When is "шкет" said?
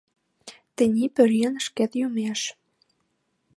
1.65-1.91